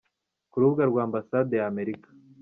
ku 0.51 0.55
rubuga 0.61 0.83
rwa 0.89 1.01
Ambasade 1.07 1.53
ya 1.59 1.65
Amerika. 1.71 2.09